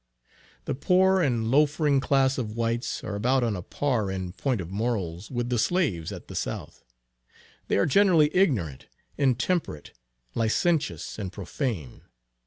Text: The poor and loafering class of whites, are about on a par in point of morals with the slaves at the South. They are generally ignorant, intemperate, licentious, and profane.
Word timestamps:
The 0.65 0.73
poor 0.73 1.21
and 1.21 1.51
loafering 1.51 1.99
class 1.99 2.39
of 2.39 2.55
whites, 2.57 3.03
are 3.03 3.13
about 3.13 3.43
on 3.43 3.55
a 3.55 3.61
par 3.61 4.09
in 4.09 4.31
point 4.33 4.59
of 4.59 4.71
morals 4.71 5.29
with 5.29 5.49
the 5.49 5.59
slaves 5.59 6.11
at 6.11 6.27
the 6.27 6.33
South. 6.33 6.83
They 7.67 7.77
are 7.77 7.85
generally 7.85 8.35
ignorant, 8.35 8.87
intemperate, 9.15 9.93
licentious, 10.33 11.19
and 11.19 11.31
profane. 11.31 12.01